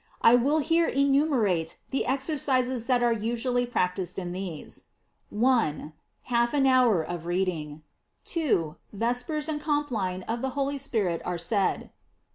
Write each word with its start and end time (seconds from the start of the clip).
I 0.23 0.33
will 0.33 0.57
here 0.65 0.87
enumerate 0.87 1.77
the 1.91 2.07
ex 2.07 2.27
ercises 2.27 2.87
that 2.87 3.03
are 3.03 3.13
usually 3.13 3.67
practised 3.67 4.17
in 4.17 4.31
these. 4.31 4.85
1. 5.29 5.93
Half 6.23 6.55
an 6.55 6.65
hour 6.65 7.03
of 7.03 7.27
reading. 7.27 7.83
2. 8.25 8.77
Vespers 8.91 9.47
and 9.47 9.61
com 9.61 9.85
plin 9.87 10.23
of 10.23 10.41
the 10.41 10.49
Holy 10.57 10.79
Spirit 10.79 11.21
are 11.23 11.37
said. 11.37 11.91